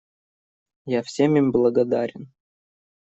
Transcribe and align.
Я 0.97 1.03
всем 1.03 1.35
им 1.35 1.51
благодарен. 1.51 2.33